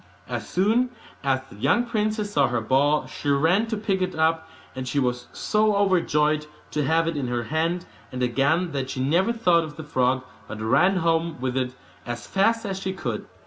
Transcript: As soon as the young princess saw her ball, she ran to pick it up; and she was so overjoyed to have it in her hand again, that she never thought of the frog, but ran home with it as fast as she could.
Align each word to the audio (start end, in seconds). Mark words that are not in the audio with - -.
As 0.27 0.49
soon 0.49 0.89
as 1.23 1.41
the 1.47 1.57
young 1.57 1.83
princess 1.85 2.33
saw 2.33 2.47
her 2.47 2.59
ball, 2.59 3.05
she 3.05 3.29
ran 3.29 3.67
to 3.67 3.77
pick 3.77 4.01
it 4.01 4.15
up; 4.15 4.49
and 4.75 4.87
she 4.87 4.97
was 4.97 5.27
so 5.31 5.75
overjoyed 5.75 6.47
to 6.71 6.83
have 6.83 7.07
it 7.07 7.15
in 7.15 7.27
her 7.27 7.43
hand 7.43 7.85
again, 8.11 8.71
that 8.71 8.89
she 8.89 8.99
never 8.99 9.31
thought 9.31 9.63
of 9.63 9.75
the 9.75 9.83
frog, 9.83 10.23
but 10.47 10.59
ran 10.59 10.95
home 11.05 11.39
with 11.39 11.55
it 11.55 11.75
as 12.03 12.25
fast 12.25 12.65
as 12.65 12.79
she 12.79 12.93
could. 12.93 13.27